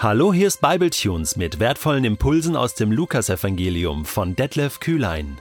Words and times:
Hallo, 0.00 0.32
hier 0.32 0.46
ist 0.46 0.60
Bibletunes 0.60 1.34
mit 1.34 1.58
wertvollen 1.58 2.04
Impulsen 2.04 2.54
aus 2.54 2.74
dem 2.74 2.92
Lukasevangelium 2.92 4.04
von 4.04 4.36
Detlef 4.36 4.78
Kühlein. 4.78 5.38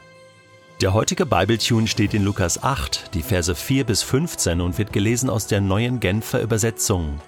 Der 0.81 0.95
heutige 0.95 1.27
Bibletune 1.27 1.85
steht 1.85 2.15
in 2.15 2.23
Lukas 2.23 2.63
8, 2.63 3.13
die 3.13 3.21
Verse 3.21 3.53
4 3.53 3.83
bis 3.83 4.01
15 4.01 4.59
und 4.59 4.79
wird 4.79 4.91
gelesen 4.91 5.29
aus 5.29 5.45
der 5.45 5.61
neuen 5.61 5.99
Genfer 5.99 6.41
Übersetzung. 6.41 7.21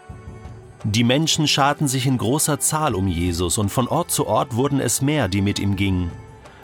Die 0.83 1.03
Menschen 1.03 1.47
scharten 1.47 1.87
sich 1.87 2.07
in 2.07 2.17
großer 2.17 2.59
Zahl 2.59 2.95
um 2.95 3.07
Jesus 3.07 3.59
und 3.59 3.69
von 3.69 3.87
Ort 3.87 4.09
zu 4.09 4.25
Ort 4.25 4.55
wurden 4.55 4.79
es 4.79 5.03
mehr, 5.03 5.27
die 5.27 5.43
mit 5.43 5.59
ihm 5.59 5.75
gingen. 5.75 6.09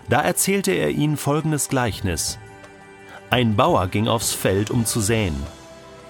Da 0.09 0.21
erzählte 0.21 0.71
er 0.71 0.89
ihnen 0.89 1.18
folgendes 1.18 1.70
Gleichnis. 1.70 2.39
Ein 3.29 3.55
Bauer 3.55 3.86
ging 3.86 4.07
aufs 4.07 4.34
Feld, 4.34 4.71
um 4.71 4.84
zu 4.84 5.00
säen. 5.00 5.36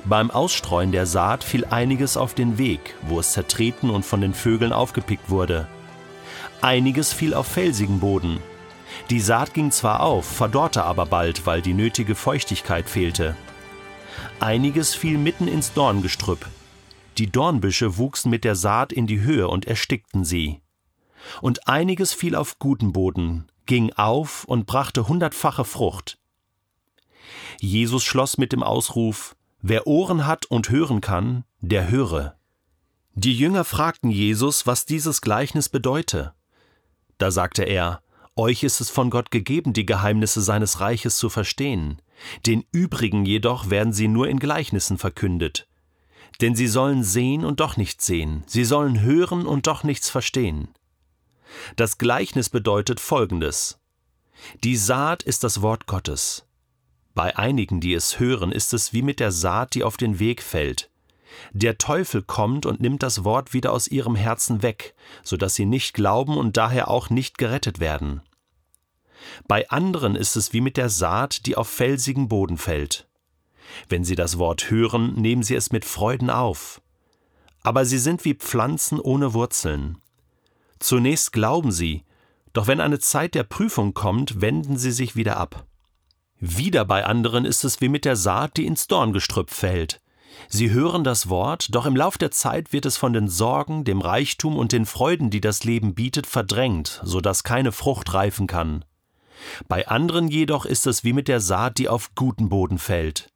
Beim 0.08 0.30
Ausstreuen 0.30 0.92
der 0.92 1.08
Saat 1.08 1.44
fiel 1.44 1.66
einiges 1.66 2.16
auf 2.16 2.36
den 2.36 2.60
Weg, 2.60 2.96
wo 3.07 3.20
es 3.20 3.32
zertreten 3.32 3.89
und 3.89 4.06
von 4.06 4.21
den 4.21 4.36
Vögeln 4.36 4.71
aufgepickt 4.71 5.32
wurde. 5.32 5.68
Einiges 6.62 7.12
fiel 7.12 7.34
auf 7.34 7.48
felsigen 7.48 8.00
Boden. 8.00 8.39
Die 9.10 9.20
Saat 9.20 9.56
ging 9.56 9.71
zwar 9.71 10.02
auf, 10.02 10.26
verdorrte 10.26 10.84
aber 10.84 11.07
bald, 11.07 11.48
weil 11.48 11.64
die 11.64 11.74
nötige 11.74 12.14
Feuchtigkeit 12.14 12.88
fehlte. 12.88 13.36
Einiges 14.39 14.93
fiel 14.93 15.18
mitten 15.18 15.48
ins 15.48 15.74
Dorngestrüpp. 15.74 16.46
Die 17.18 17.32
Dornbüsche 17.32 17.98
wuchsen 17.98 18.29
mit 18.29 18.43
der 18.43 18.56
Saat 18.56 18.93
in 18.93 19.07
die 19.07 19.21
Höhe 19.21 19.48
und 19.48 19.65
erstickten 19.65 20.24
sie. 20.24 20.62
Und 21.42 21.68
einiges 21.68 22.14
fiel 22.14 22.36
auf 22.36 22.60
guten 22.60 22.93
Boden, 22.93 23.48
ging 23.65 23.92
auf 23.93 24.43
und 24.43 24.68
brachte 24.68 25.07
hundertfache 25.07 25.65
Frucht. 25.65 26.20
Jesus 27.60 28.04
schloss 28.04 28.37
mit 28.37 28.51
dem 28.51 28.62
Ausruf 28.62 29.36
Wer 29.68 29.87
Ohren 29.87 30.28
hat 30.28 30.46
und 30.46 30.69
hören 30.69 31.01
kann, 31.01 31.43
der 31.60 31.89
höre. 31.89 32.38
Die 33.16 33.36
Jünger 33.36 33.64
fragten 33.64 34.11
Jesus, 34.11 34.67
was 34.67 34.86
dieses 34.86 35.22
Gleichnis 35.22 35.70
bedeute. 35.70 36.36
Da 37.17 37.31
sagte 37.31 37.64
er, 37.64 38.03
Euch 38.36 38.62
ist 38.62 38.80
es 38.80 38.92
von 38.92 39.09
Gott 39.09 39.31
gegeben, 39.31 39.73
die 39.73 39.88
Geheimnisse 39.88 40.42
seines 40.42 40.81
Reiches 40.81 41.17
zu 41.17 41.30
verstehen, 41.30 42.00
den 42.45 42.64
übrigen 42.72 43.25
jedoch 43.25 43.72
werden 43.72 43.92
sie 43.92 44.08
nur 44.08 44.30
in 44.30 44.38
Gleichnissen 44.38 45.00
verkündet. 45.00 45.68
Denn 46.42 46.53
sie 46.53 46.68
sollen 46.68 47.03
sehen 47.03 47.44
und 47.44 47.59
doch 47.59 47.75
nichts 47.75 48.06
sehen, 48.06 48.44
sie 48.45 48.66
sollen 48.66 49.02
hören 49.02 49.47
und 49.47 49.66
doch 49.66 49.84
nichts 49.84 50.12
verstehen. 50.12 50.68
Das 51.75 51.97
Gleichnis 51.97 52.52
bedeutet 52.52 53.00
Folgendes. 53.00 53.80
Die 54.64 54.78
Saat 54.78 55.23
ist 55.23 55.44
das 55.44 55.64
Wort 55.64 55.88
Gottes. 55.88 56.45
Bei 57.16 57.38
einigen, 57.38 57.80
die 57.80 57.94
es 57.94 58.20
hören, 58.20 58.52
ist 58.52 58.74
es 58.74 58.92
wie 58.92 59.02
mit 59.02 59.22
der 59.22 59.32
Saat, 59.32 59.74
die 59.74 59.84
auf 59.84 59.96
den 59.96 60.20
Weg 60.20 60.44
fällt. 60.44 60.90
Der 61.54 61.78
Teufel 61.78 62.22
kommt 62.22 62.66
und 62.66 62.82
nimmt 62.82 63.04
das 63.04 63.24
Wort 63.24 63.54
wieder 63.54 63.72
aus 63.72 63.88
ihrem 63.88 64.16
Herzen 64.16 64.62
weg, 64.62 64.94
so 65.24 65.38
dass 65.38 65.56
sie 65.56 65.66
nicht 65.66 65.94
glauben 65.94 66.38
und 66.38 66.58
daher 66.58 66.90
auch 66.90 67.10
nicht 67.10 67.38
gerettet 67.38 67.80
werden. 67.80 68.22
Bei 69.48 69.70
anderen 69.70 70.16
ist 70.16 70.36
es 70.36 70.54
wie 70.54 70.62
mit 70.62 70.78
der 70.78 70.90
Saat, 70.90 71.46
die 71.46 71.56
auf 71.56 71.70
felsigen 71.70 72.28
Boden 72.28 72.58
fällt. 72.58 73.08
Wenn 73.90 74.04
sie 74.04 74.16
das 74.16 74.38
Wort 74.38 74.70
hören, 74.70 75.14
nehmen 75.16 75.42
sie 75.42 75.56
es 75.56 75.72
mit 75.72 75.86
Freuden 75.86 76.30
auf. 76.30 76.82
Aber 77.64 77.86
sie 77.86 77.98
sind 77.98 78.26
wie 78.26 78.36
Pflanzen 78.36 79.00
ohne 79.00 79.34
Wurzeln. 79.34 79.98
Zunächst 80.80 81.32
glauben 81.32 81.72
sie, 81.72 82.04
doch 82.54 82.68
wenn 82.68 82.82
eine 82.82 83.00
Zeit 83.00 83.36
der 83.36 83.44
Prüfung 83.44 83.94
kommt, 83.94 84.42
wenden 84.42 84.78
sie 84.78 84.92
sich 84.92 85.16
wieder 85.16 85.38
ab. 85.38 85.66
Wieder 86.48 86.86
bei 86.86 87.04
anderen 87.04 87.44
ist 87.44 87.64
es 87.64 87.82
wie 87.82 87.90
mit 87.90 88.06
der 88.06 88.16
Saat, 88.16 88.58
die 88.58 88.68
ins 88.68 88.86
Dorngestrüpp 88.86 89.50
fällt. 89.50 90.00
Sie 90.48 90.70
hören 90.70 91.04
das 91.04 91.28
Wort, 91.28 91.74
doch 91.74 91.88
im 91.88 91.96
Lauf 91.96 92.20
der 92.20 92.30
Zeit 92.30 92.72
wird 92.72 92.86
es 92.86 92.98
von 92.98 93.14
den 93.14 93.28
Sorgen, 93.28 93.84
dem 93.84 94.00
Reichtum 94.00 94.56
und 94.56 94.72
den 94.72 94.86
Freuden, 94.86 95.32
die 95.32 95.42
das 95.42 95.64
Leben 95.64 95.96
bietet, 95.96 96.28
verdrängt, 96.28 97.02
so 97.04 97.20
dass 97.20 97.44
keine 97.44 97.72
Frucht 97.72 98.14
reifen 98.14 98.46
kann. 98.46 98.86
Bei 99.68 99.88
anderen 99.88 100.28
jedoch 100.28 100.68
ist 100.68 100.86
es 100.86 101.03
wie 101.03 101.14
mit 101.14 101.28
der 101.28 101.40
Saat, 101.40 101.80
die 101.80 101.90
auf 101.90 102.14
guten 102.14 102.48
Boden 102.48 102.78
fällt. 102.78 103.31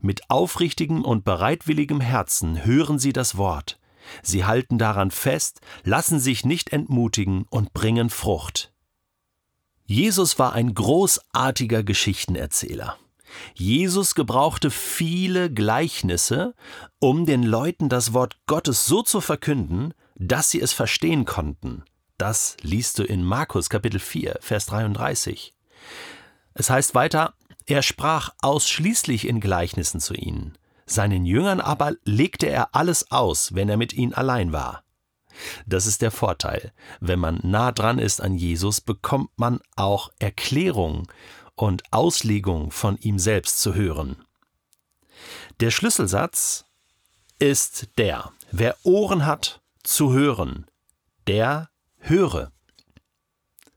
Mit 0.00 0.30
aufrichtigem 0.30 1.04
und 1.04 1.26
bereitwilligem 1.26 2.00
Herzen 2.00 2.64
hören 2.64 2.98
sie 2.98 3.12
das 3.12 3.36
Wort. 3.36 3.78
Sie 4.22 4.46
halten 4.46 4.78
daran 4.78 5.10
fest, 5.10 5.60
lassen 5.84 6.18
sich 6.18 6.46
nicht 6.46 6.72
entmutigen 6.72 7.44
und 7.50 7.74
bringen 7.74 8.08
Frucht. 8.08 8.72
Jesus 9.90 10.38
war 10.38 10.52
ein 10.52 10.74
großartiger 10.74 11.82
Geschichtenerzähler. 11.82 12.98
Jesus 13.54 14.14
gebrauchte 14.14 14.70
viele 14.70 15.50
Gleichnisse, 15.50 16.54
um 16.98 17.24
den 17.24 17.42
Leuten 17.42 17.88
das 17.88 18.12
Wort 18.12 18.36
Gottes 18.46 18.84
so 18.84 19.00
zu 19.00 19.22
verkünden, 19.22 19.94
dass 20.14 20.50
sie 20.50 20.60
es 20.60 20.74
verstehen 20.74 21.24
konnten. 21.24 21.84
Das 22.18 22.58
liest 22.60 22.98
du 22.98 23.02
in 23.02 23.24
Markus 23.24 23.70
Kapitel 23.70 23.98
4, 23.98 24.36
Vers 24.42 24.66
33. 24.66 25.54
Es 26.52 26.68
heißt 26.68 26.94
weiter, 26.94 27.32
er 27.64 27.80
sprach 27.80 28.34
ausschließlich 28.42 29.26
in 29.26 29.40
Gleichnissen 29.40 30.00
zu 30.00 30.12
ihnen. 30.12 30.58
Seinen 30.84 31.24
Jüngern 31.24 31.62
aber 31.62 31.94
legte 32.04 32.46
er 32.46 32.74
alles 32.74 33.10
aus, 33.10 33.54
wenn 33.54 33.70
er 33.70 33.78
mit 33.78 33.94
ihnen 33.94 34.12
allein 34.12 34.52
war. 34.52 34.82
Das 35.66 35.86
ist 35.86 36.02
der 36.02 36.10
Vorteil. 36.10 36.72
Wenn 37.00 37.18
man 37.18 37.40
nah 37.42 37.72
dran 37.72 37.98
ist 37.98 38.20
an 38.20 38.34
Jesus, 38.34 38.80
bekommt 38.80 39.30
man 39.36 39.60
auch 39.76 40.10
Erklärung 40.18 41.10
und 41.54 41.82
Auslegung 41.92 42.70
von 42.70 42.96
ihm 42.98 43.18
selbst 43.18 43.60
zu 43.60 43.74
hören. 43.74 44.16
Der 45.60 45.70
Schlüsselsatz 45.70 46.64
ist 47.38 47.88
der, 47.98 48.32
wer 48.52 48.76
Ohren 48.84 49.26
hat 49.26 49.60
zu 49.82 50.12
hören, 50.12 50.66
der 51.26 51.70
höre. 51.98 52.52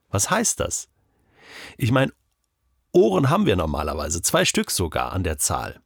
Was 0.10 0.30
heißt 0.30 0.60
das? 0.60 0.90
Ich 1.78 1.92
meine, 1.92 2.14
Ohren 2.92 3.30
haben 3.30 3.46
wir 3.46 3.56
normalerweise, 3.56 4.22
zwei 4.22 4.46
Stück 4.46 4.70
sogar 4.70 5.14
an 5.14 5.24
der 5.24 5.38
Zahl. 5.38 5.82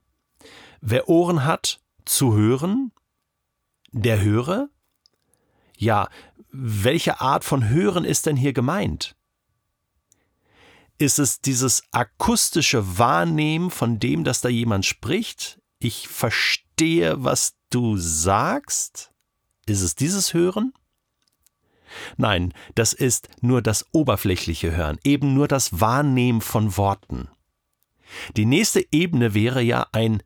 Wer 0.82 1.08
Ohren 1.08 1.46
hat 1.46 1.80
zu 2.06 2.34
hören, 2.34 2.92
der 3.92 4.22
höre, 4.22 4.70
ja, 5.78 6.10
welche 6.52 7.20
Art 7.22 7.44
von 7.44 7.70
Hören 7.70 8.06
ist 8.06 8.26
denn 8.26 8.38
hier 8.38 8.54
gemeint? 8.54 9.16
Ist 10.98 11.20
es 11.20 11.42
dieses 11.42 11.84
akustische 11.92 12.98
Wahrnehmen 12.98 13.70
von 13.70 14.00
dem, 14.00 14.24
dass 14.24 14.42
da 14.42 14.50
jemand 14.50 14.86
spricht? 14.86 15.60
Ich 15.80 16.08
verstehe, 16.08 17.24
was 17.24 17.56
du 17.70 17.98
sagst? 17.98 19.12
Ist 19.66 19.82
es 19.82 19.96
dieses 19.96 20.34
Hören? 20.34 20.74
Nein, 22.18 22.54
das 22.76 22.94
ist 22.94 23.30
nur 23.42 23.62
das 23.62 23.86
oberflächliche 23.92 24.76
Hören, 24.76 24.98
eben 25.04 25.34
nur 25.34 25.48
das 25.48 25.80
Wahrnehmen 25.80 26.42
von 26.42 26.78
Worten. 26.78 27.30
Die 28.38 28.46
nächste 28.46 28.86
Ebene 28.92 29.34
wäre 29.34 29.62
ja 29.62 29.88
ein 29.92 30.22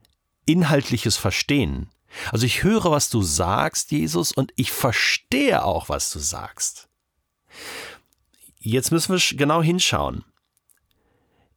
inhaltliches 0.45 1.17
Verstehen. 1.17 1.89
Also 2.31 2.45
ich 2.45 2.63
höre, 2.63 2.91
was 2.91 3.09
du 3.09 3.21
sagst, 3.21 3.91
Jesus, 3.91 4.31
und 4.31 4.51
ich 4.55 4.71
verstehe 4.71 5.63
auch, 5.63 5.89
was 5.89 6.11
du 6.11 6.19
sagst. 6.19 6.89
Jetzt 8.59 8.91
müssen 8.91 9.13
wir 9.13 9.37
genau 9.37 9.61
hinschauen. 9.61 10.25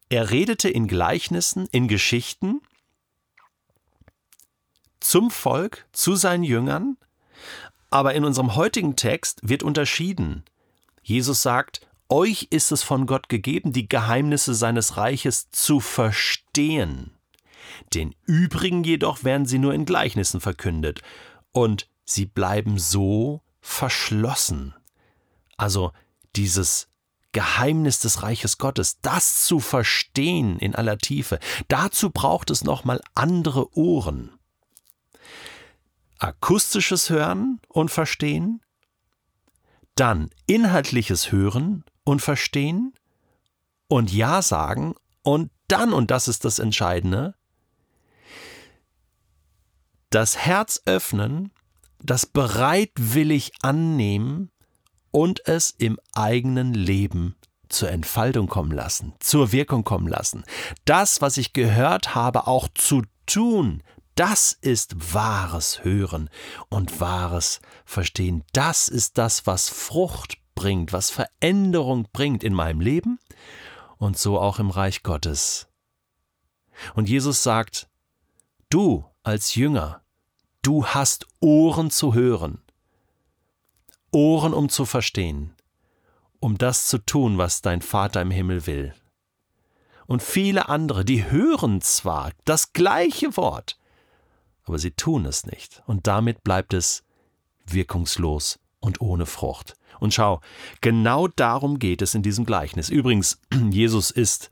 Er 0.09 0.29
redete 0.29 0.69
in 0.69 0.87
Gleichnissen, 0.87 1.67
in 1.71 1.87
Geschichten 1.87 2.61
zum 4.99 5.31
Volk, 5.31 5.85
zu 5.91 6.15
seinen 6.15 6.43
Jüngern, 6.43 6.97
aber 7.89 8.13
in 8.13 8.23
unserem 8.23 8.55
heutigen 8.55 8.95
Text 8.95 9.39
wird 9.43 9.61
unterschieden. 9.63 10.43
Jesus 11.03 11.41
sagt, 11.41 11.85
euch 12.09 12.47
ist 12.51 12.71
es 12.71 12.83
von 12.83 13.05
Gott 13.05 13.29
gegeben, 13.29 13.73
die 13.73 13.89
Geheimnisse 13.89 14.53
seines 14.53 14.97
Reiches 14.97 15.51
zu 15.51 15.79
verstehen. 15.79 17.12
Den 17.93 18.15
übrigen 18.25 18.83
jedoch 18.83 19.23
werden 19.23 19.45
sie 19.45 19.59
nur 19.59 19.73
in 19.73 19.85
Gleichnissen 19.85 20.41
verkündet, 20.41 21.01
und 21.51 21.87
sie 22.05 22.25
bleiben 22.25 22.79
so 22.79 23.41
verschlossen. 23.61 24.73
Also 25.57 25.91
dieses 26.35 26.87
Geheimnis 27.31 27.99
des 27.99 28.23
Reiches 28.23 28.57
Gottes, 28.57 28.99
das 29.01 29.45
zu 29.45 29.59
verstehen 29.59 30.59
in 30.59 30.75
aller 30.75 30.97
Tiefe, 30.97 31.39
dazu 31.67 32.09
braucht 32.09 32.49
es 32.49 32.63
nochmal 32.63 33.01
andere 33.15 33.75
Ohren. 33.77 34.31
Akustisches 36.19 37.09
Hören 37.09 37.59
und 37.67 37.89
Verstehen, 37.89 38.61
dann 39.95 40.29
inhaltliches 40.45 41.31
Hören 41.31 41.83
und 42.03 42.21
Verstehen 42.21 42.93
und 43.87 44.11
Ja 44.11 44.41
sagen 44.41 44.95
und 45.23 45.51
dann, 45.67 45.93
und 45.93 46.11
das 46.11 46.27
ist 46.27 46.45
das 46.45 46.59
Entscheidende, 46.59 47.35
das 50.13 50.37
Herz 50.37 50.81
öffnen, 50.85 51.51
das 51.99 52.25
bereitwillig 52.25 53.51
annehmen 53.61 54.51
und 55.11 55.47
es 55.47 55.71
im 55.71 55.99
eigenen 56.13 56.73
Leben 56.73 57.35
zur 57.69 57.89
Entfaltung 57.89 58.47
kommen 58.47 58.71
lassen, 58.71 59.13
zur 59.19 59.51
Wirkung 59.51 59.83
kommen 59.83 60.07
lassen. 60.07 60.43
Das, 60.85 61.21
was 61.21 61.37
ich 61.37 61.53
gehört 61.53 62.13
habe, 62.13 62.45
auch 62.47 62.67
zu 62.75 63.01
tun, 63.25 63.81
Das 64.15 64.51
ist 64.53 65.15
wahres 65.15 65.83
Hören 65.83 66.29
und 66.69 66.99
wahres 66.99 67.61
Verstehen. 67.83 68.43
Das 68.53 68.87
ist 68.87 69.17
das, 69.17 69.47
was 69.47 69.69
Frucht 69.69 70.37
bringt, 70.53 70.93
was 70.93 71.09
Veränderung 71.09 72.07
bringt 72.13 72.43
in 72.43 72.53
meinem 72.53 72.79
Leben 72.79 73.19
und 73.97 74.17
so 74.17 74.39
auch 74.39 74.59
im 74.59 74.69
Reich 74.69 75.01
Gottes. 75.01 75.67
Und 76.93 77.09
Jesus 77.09 77.41
sagt, 77.41 77.89
du 78.69 79.03
als 79.23 79.55
Jünger, 79.55 80.02
du 80.63 80.85
hast 80.85 81.27
Ohren 81.39 81.91
zu 81.91 82.15
hören, 82.15 82.59
Ohren 84.11 84.53
um 84.53 84.69
zu 84.69 84.85
verstehen, 84.85 85.53
um 86.39 86.57
das 86.57 86.87
zu 86.87 86.97
tun, 86.97 87.37
was 87.37 87.61
dein 87.61 87.81
Vater 87.81 88.21
im 88.21 88.31
Himmel 88.31 88.65
will. 88.65 88.93
Und 90.07 90.23
viele 90.23 90.69
andere, 90.69 91.05
die 91.05 91.29
hören 91.29 91.81
zwar 91.81 92.31
das 92.45 92.73
gleiche 92.73 93.37
Wort, 93.37 93.77
aber 94.63 94.79
sie 94.79 94.91
tun 94.91 95.25
es 95.25 95.45
nicht, 95.45 95.83
und 95.85 96.07
damit 96.07 96.43
bleibt 96.43 96.73
es 96.73 97.03
wirkungslos 97.65 98.59
und 98.79 99.01
ohne 99.01 99.25
Frucht. 99.25 99.75
Und 99.99 100.13
schau, 100.13 100.41
genau 100.81 101.27
darum 101.27 101.79
geht 101.79 102.01
es 102.01 102.15
in 102.15 102.23
diesem 102.23 102.45
Gleichnis. 102.45 102.89
Übrigens, 102.89 103.39
Jesus 103.69 104.11
ist 104.11 104.49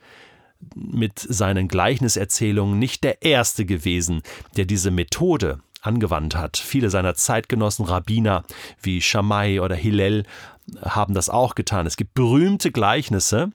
mit 0.75 1.19
seinen 1.19 1.67
Gleichniserzählungen 1.67 2.77
nicht 2.79 3.03
der 3.03 3.21
Erste 3.21 3.65
gewesen, 3.65 4.21
der 4.55 4.65
diese 4.65 4.91
Methode 4.91 5.61
angewandt 5.81 6.35
hat. 6.35 6.57
Viele 6.57 6.89
seiner 6.89 7.15
Zeitgenossen, 7.15 7.85
Rabbiner 7.85 8.43
wie 8.81 9.01
Shammai 9.01 9.61
oder 9.61 9.75
Hillel, 9.75 10.23
haben 10.81 11.13
das 11.13 11.29
auch 11.29 11.55
getan. 11.55 11.87
Es 11.87 11.97
gibt 11.97 12.13
berühmte 12.13 12.71
Gleichnisse, 12.71 13.51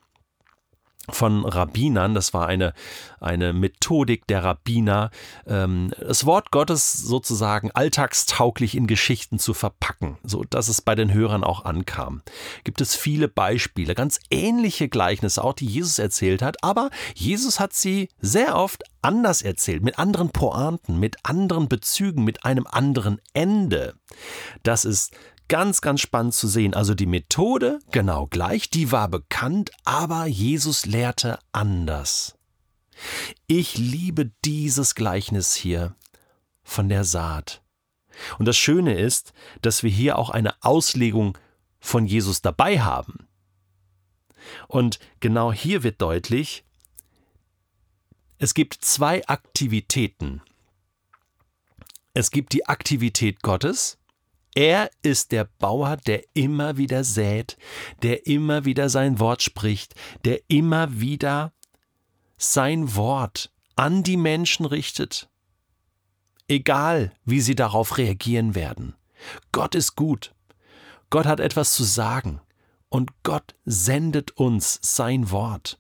von 1.11 1.45
Rabbinern, 1.45 2.15
das 2.15 2.35
war 2.35 2.47
eine, 2.47 2.73
eine 3.21 3.53
Methodik 3.53 4.27
der 4.27 4.45
Rabbiner, 4.45 5.11
ähm, 5.47 5.93
das 5.99 6.27
Wort 6.27 6.51
Gottes 6.51 6.93
sozusagen 6.93 7.71
alltagstauglich 7.73 8.77
in 8.77 8.87
Geschichten 8.87 9.39
zu 9.39 9.55
verpacken, 9.55 10.19
so 10.23 10.45
dass 10.45 10.69
es 10.69 10.83
bei 10.83 10.95
den 10.95 11.13
Hörern 11.13 11.45
auch 11.45 11.65
ankam. 11.65 12.23
Gibt 12.65 12.81
es 12.81 12.97
viele 12.97 13.29
Beispiele, 13.29 13.95
ganz 13.95 14.19
ähnliche 14.31 14.89
Gleichnisse, 14.89 15.43
auch 15.43 15.55
die 15.55 15.67
Jesus 15.67 15.99
erzählt 15.99 16.43
hat, 16.43 16.63
aber 16.63 16.91
Jesus 17.15 17.61
hat 17.61 17.73
sie 17.73 18.09
sehr 18.21 18.57
oft 18.57 18.85
anders 19.03 19.43
erzählt, 19.43 19.83
mit 19.83 19.99
anderen 19.99 20.31
Pointen, 20.31 20.99
mit 20.99 21.17
anderen 21.23 21.69
Bezügen, 21.69 22.25
mit 22.25 22.45
einem 22.45 22.67
anderen 22.67 23.21
Ende. 23.33 23.95
Das 24.63 24.85
ist 24.85 25.13
Ganz, 25.49 25.81
ganz 25.81 26.01
spannend 26.01 26.35
zu 26.35 26.49
sehen. 26.49 26.75
Also 26.75 26.95
die 26.95 27.07
Methode 27.07 27.79
genau 27.93 28.27
gleich, 28.27 28.69
die 28.69 28.91
war 28.91 29.09
bekannt, 29.09 29.71
aber 29.85 30.27
Jesus 30.27 30.87
lehrte 30.87 31.39
anders. 31.53 32.37
Ich 33.47 33.79
liebe 33.79 34.33
dieses 34.45 34.95
Gleichnis 34.95 35.55
hier 35.55 35.95
von 36.65 36.89
der 36.89 37.05
Saat. 37.05 37.63
Und 38.39 38.47
das 38.47 38.57
Schöne 38.57 38.99
ist, 38.99 39.33
dass 39.63 39.83
wir 39.83 39.91
hier 39.91 40.19
auch 40.19 40.31
eine 40.31 40.55
Auslegung 40.63 41.37
von 41.79 42.07
Jesus 42.07 42.43
dabei 42.43 42.81
haben. 42.81 43.29
Und 44.67 44.99
genau 45.21 45.53
hier 45.53 45.83
wird 45.83 46.01
deutlich, 46.01 46.65
es 48.39 48.55
gibt 48.55 48.75
zwei 48.75 49.27
Aktivitäten. 49.29 50.43
Es 52.15 52.31
gibt 52.31 52.53
die 52.53 52.67
Aktivität 52.67 53.43
Gottes 53.43 53.99
er 54.57 54.91
ist 55.03 55.33
der 55.33 55.45
Bauer, 55.45 55.99
der 55.99 56.25
immer 56.33 56.79
wieder 56.79 57.05
sät, 57.05 57.59
der 58.03 58.27
immer 58.27 58.65
wieder 58.65 58.89
sein 58.89 59.21
Wort 59.21 59.43
spricht, 59.43 59.95
der 60.25 60.41
immer 60.49 60.99
wieder 60.99 61.53
sein 62.39 62.97
Wort 62.97 63.53
an 63.77 64.03
die 64.03 64.17
Menschen 64.17 64.65
richtet. 64.65 65.29
Egal, 66.49 67.13
wie 67.27 67.43
sie 67.43 67.55
darauf 67.55 67.99
reagieren 67.99 68.55
werden. 68.55 68.95
Gott 69.53 69.75
ist 69.75 69.95
gut. 69.95 70.35
Gott 71.11 71.27
hat 71.27 71.41
etwas 71.41 71.75
zu 71.75 71.85
sagen. 71.85 72.41
Und 72.89 73.11
Gott 73.25 73.55
sendet 73.67 74.31
uns 74.39 74.79
sein 74.81 75.31
Wort. 75.31 75.79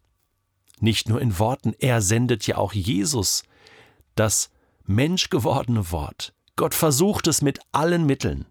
Nicht 0.81 1.09
nur 1.09 1.23
in 1.23 1.39
Worten, 1.39 1.73
er 1.79 2.03
sendet 2.03 2.47
ja 2.47 2.59
auch 2.59 2.75
Jesus, 2.75 3.43
das 4.17 4.51
menschgewordene 4.85 5.91
Wort. 5.93 6.35
Gott 6.57 6.75
versucht 6.75 7.27
es 7.27 7.41
mit 7.41 7.61
allen 7.73 8.05
Mitteln. 8.05 8.45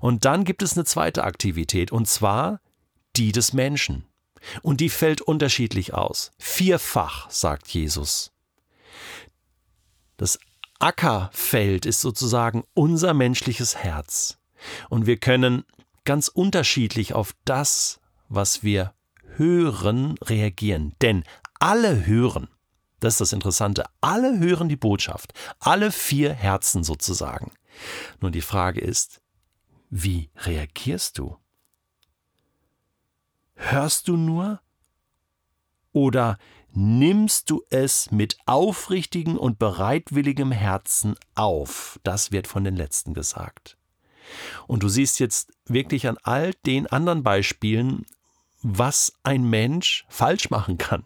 Und 0.00 0.24
dann 0.24 0.44
gibt 0.44 0.62
es 0.62 0.74
eine 0.74 0.84
zweite 0.84 1.24
Aktivität, 1.24 1.92
und 1.92 2.08
zwar 2.08 2.60
die 3.16 3.32
des 3.32 3.52
Menschen. 3.52 4.04
Und 4.62 4.80
die 4.80 4.88
fällt 4.88 5.20
unterschiedlich 5.20 5.94
aus. 5.94 6.32
Vierfach, 6.38 7.30
sagt 7.30 7.68
Jesus. 7.68 8.32
Das 10.16 10.38
Ackerfeld 10.78 11.86
ist 11.86 12.00
sozusagen 12.00 12.64
unser 12.74 13.14
menschliches 13.14 13.76
Herz. 13.76 14.38
Und 14.88 15.06
wir 15.06 15.16
können 15.16 15.64
ganz 16.04 16.28
unterschiedlich 16.28 17.14
auf 17.14 17.32
das, 17.44 18.00
was 18.28 18.62
wir 18.62 18.94
hören, 19.36 20.16
reagieren. 20.22 20.94
Denn 21.00 21.24
alle 21.60 22.06
hören. 22.06 22.48
Das 23.00 23.14
ist 23.14 23.20
das 23.20 23.32
Interessante. 23.32 23.84
Alle 24.00 24.38
hören 24.38 24.68
die 24.68 24.76
Botschaft. 24.76 25.32
Alle 25.58 25.90
vier 25.90 26.32
Herzen 26.32 26.84
sozusagen. 26.84 27.52
Nun 28.20 28.32
die 28.32 28.42
Frage 28.42 28.80
ist, 28.80 29.21
wie 29.94 30.30
reagierst 30.38 31.18
du? 31.18 31.36
Hörst 33.54 34.08
du 34.08 34.16
nur? 34.16 34.62
Oder 35.92 36.38
nimmst 36.72 37.50
du 37.50 37.62
es 37.68 38.10
mit 38.10 38.38
aufrichtigem 38.46 39.36
und 39.36 39.58
bereitwilligem 39.58 40.50
Herzen 40.50 41.14
auf? 41.34 42.00
Das 42.04 42.32
wird 42.32 42.46
von 42.46 42.64
den 42.64 42.74
Letzten 42.74 43.12
gesagt. 43.12 43.76
Und 44.66 44.82
du 44.82 44.88
siehst 44.88 45.20
jetzt 45.20 45.52
wirklich 45.66 46.08
an 46.08 46.16
all 46.22 46.54
den 46.64 46.86
anderen 46.86 47.22
Beispielen, 47.22 48.06
was 48.62 49.12
ein 49.24 49.44
Mensch 49.44 50.06
falsch 50.08 50.48
machen 50.48 50.78
kann, 50.78 51.04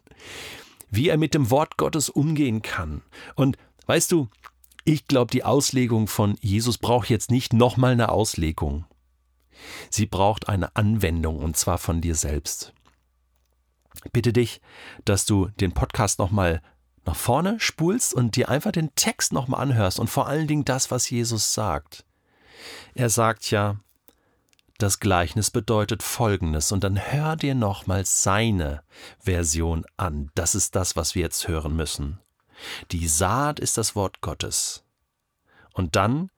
wie 0.91 1.09
er 1.09 1.17
mit 1.17 1.35
dem 1.35 1.51
Wort 1.51 1.77
Gottes 1.77 2.09
umgehen 2.09 2.63
kann. 2.63 3.03
Und 3.35 3.59
weißt 3.87 4.13
du, 4.13 4.29
ich 4.87 5.07
glaube, 5.09 5.33
die 5.33 5.45
Auslegung 5.45 6.07
von 6.07 6.37
Jesus 6.41 6.79
braucht 6.79 7.11
jetzt 7.11 7.31
nicht 7.31 7.53
nochmal 7.53 7.93
eine 7.93 8.09
Auslegung. 8.09 8.87
Sie 9.91 10.07
braucht 10.07 10.49
eine 10.49 10.77
Anwendung 10.77 11.41
und 11.41 11.57
zwar 11.57 11.79
von 11.79 12.01
dir 12.01 12.15
selbst. 12.15 12.73
Bitte 14.13 14.33
dich, 14.33 14.61
dass 15.05 15.27
du 15.27 15.49
den 15.61 15.73
Podcast 15.73 16.21
nochmal 16.21 16.63
nach 17.05 17.17
vorne 17.17 17.59
spulst 17.59 18.15
und 18.15 18.37
dir 18.37 18.49
einfach 18.49 18.71
den 18.71 18.95
Text 18.95 19.33
nochmal 19.33 19.61
anhörst 19.61 19.99
und 19.99 20.09
vor 20.09 20.29
allen 20.29 20.47
Dingen 20.47 20.65
das, 20.65 20.91
was 20.91 21.11
Jesus 21.11 21.53
sagt. 21.53 22.05
Er 22.95 23.11
sagt 23.11 23.51
ja, 23.51 23.81
das 24.79 25.01
Gleichnis 25.01 25.51
bedeutet 25.51 26.05
Folgendes 26.05 26.71
und 26.71 26.85
dann 26.85 26.97
hör 26.97 27.35
dir 27.35 27.57
nochmal 27.57 28.05
seine 28.05 28.83
Version 29.19 29.85
an. 29.97 30.31
Das 30.37 30.55
ist 30.55 30.77
das, 30.77 30.95
was 30.95 31.17
wir 31.17 31.23
jetzt 31.23 31.49
hören 31.49 31.75
müssen. 31.75 32.21
Die 32.91 33.09
Saat 33.09 33.61
ist 33.61 33.79
das 33.79 33.95
Wort 33.95 34.21
Gottes. 34.21 34.85
Und 35.73 35.97
dann 35.97 36.31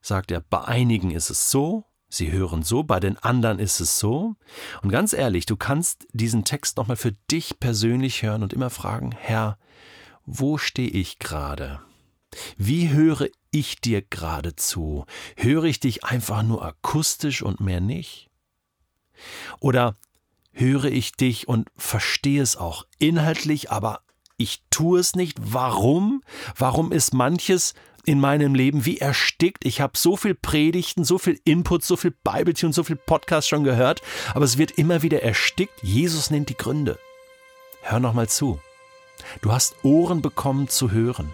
sagt 0.00 0.30
er, 0.30 0.40
bei 0.40 0.62
einigen 0.64 1.10
ist 1.10 1.30
es 1.30 1.50
so, 1.50 1.84
sie 2.08 2.32
hören 2.32 2.62
so, 2.62 2.82
bei 2.82 3.00
den 3.00 3.18
anderen 3.18 3.58
ist 3.58 3.80
es 3.80 3.98
so. 3.98 4.36
Und 4.82 4.90
ganz 4.90 5.12
ehrlich, 5.12 5.46
du 5.46 5.56
kannst 5.56 6.06
diesen 6.12 6.44
Text 6.44 6.76
nochmal 6.76 6.96
für 6.96 7.12
dich 7.30 7.60
persönlich 7.60 8.22
hören 8.22 8.42
und 8.42 8.52
immer 8.52 8.70
fragen, 8.70 9.12
Herr, 9.12 9.58
wo 10.24 10.58
stehe 10.58 10.90
ich 10.90 11.18
gerade? 11.18 11.80
Wie 12.56 12.90
höre 12.90 13.28
ich 13.50 13.80
dir 13.80 14.02
gerade 14.02 14.54
zu? 14.54 15.06
Höre 15.36 15.64
ich 15.64 15.80
dich 15.80 16.04
einfach 16.04 16.42
nur 16.42 16.64
akustisch 16.64 17.42
und 17.42 17.60
mehr 17.60 17.80
nicht? 17.80 18.28
Oder 19.60 19.96
höre 20.52 20.86
ich 20.86 21.12
dich 21.12 21.48
und 21.48 21.70
verstehe 21.76 22.42
es 22.42 22.56
auch 22.56 22.86
inhaltlich, 22.98 23.70
aber 23.70 24.02
ich 24.38 24.62
tue 24.70 25.00
es 25.00 25.14
nicht. 25.14 25.36
Warum? 25.40 26.22
Warum 26.56 26.92
ist 26.92 27.12
manches 27.12 27.74
in 28.06 28.20
meinem 28.20 28.54
Leben 28.54 28.86
wie 28.86 28.98
erstickt? 28.98 29.66
Ich 29.66 29.80
habe 29.80 29.98
so 29.98 30.16
viel 30.16 30.34
Predigten, 30.34 31.04
so 31.04 31.18
viel 31.18 31.38
Input, 31.44 31.84
so 31.84 31.96
viel 31.96 32.14
Bibeltune, 32.24 32.72
so 32.72 32.84
viel 32.84 32.96
Podcast 32.96 33.48
schon 33.48 33.64
gehört, 33.64 34.00
aber 34.34 34.44
es 34.44 34.56
wird 34.56 34.70
immer 34.72 35.02
wieder 35.02 35.22
erstickt. 35.22 35.82
Jesus 35.82 36.30
nennt 36.30 36.48
die 36.48 36.56
Gründe. 36.56 36.98
Hör 37.82 38.00
noch 38.00 38.14
mal 38.14 38.28
zu. 38.28 38.60
Du 39.42 39.52
hast 39.52 39.74
Ohren 39.82 40.22
bekommen 40.22 40.68
zu 40.68 40.92
hören. 40.92 41.30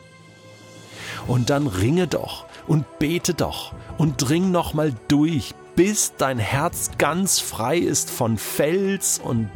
Und 1.26 1.50
dann 1.50 1.66
ringe 1.66 2.06
doch 2.06 2.46
und 2.66 2.99
bete 2.99 3.34
doch 3.34 3.75
und 3.99 4.16
dring 4.16 4.50
noch 4.50 4.73
mal 4.73 4.94
durch, 5.08 5.54
bis 5.76 6.14
dein 6.16 6.38
Herz 6.38 6.92
ganz 6.96 7.38
frei 7.38 7.78
ist 7.78 8.11
von 8.11 8.38
Fels 8.38 9.18
und 9.18 9.50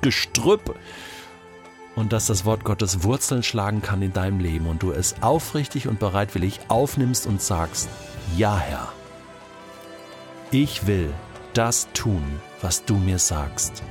Gestrüpp 0.00 0.76
und 1.96 2.12
dass 2.12 2.26
das 2.26 2.44
Wort 2.44 2.64
Gottes 2.64 3.02
Wurzeln 3.02 3.42
schlagen 3.42 3.82
kann 3.82 4.02
in 4.02 4.12
deinem 4.12 4.40
Leben 4.40 4.66
und 4.66 4.82
du 4.82 4.92
es 4.92 5.14
aufrichtig 5.20 5.88
und 5.88 5.98
bereitwillig 5.98 6.60
aufnimmst 6.68 7.26
und 7.26 7.42
sagst, 7.42 7.88
ja 8.36 8.56
Herr, 8.58 8.88
ich 10.50 10.86
will 10.86 11.12
das 11.54 11.88
tun, 11.92 12.22
was 12.60 12.84
du 12.84 12.96
mir 12.96 13.18
sagst. 13.18 13.82